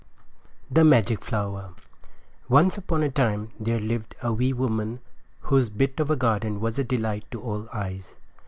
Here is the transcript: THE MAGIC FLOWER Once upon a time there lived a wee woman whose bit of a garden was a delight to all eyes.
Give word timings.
THE 0.71 0.83
MAGIC 0.83 1.23
FLOWER 1.23 1.75
Once 2.49 2.75
upon 2.75 3.03
a 3.03 3.11
time 3.11 3.51
there 3.59 3.79
lived 3.79 4.15
a 4.23 4.33
wee 4.33 4.51
woman 4.51 4.99
whose 5.41 5.69
bit 5.69 5.99
of 5.99 6.09
a 6.09 6.15
garden 6.15 6.59
was 6.59 6.79
a 6.79 6.83
delight 6.83 7.25
to 7.29 7.39
all 7.39 7.69
eyes. 7.71 8.15